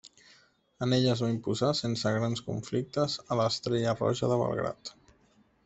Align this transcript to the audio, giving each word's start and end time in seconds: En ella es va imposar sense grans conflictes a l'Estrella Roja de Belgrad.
En 0.85 0.95
ella 0.95 1.11
es 1.15 1.21
va 1.25 1.29
imposar 1.33 1.69
sense 1.81 2.13
grans 2.15 2.43
conflictes 2.47 3.19
a 3.35 3.39
l'Estrella 3.41 3.95
Roja 4.01 4.31
de 4.33 4.41
Belgrad. 4.45 4.95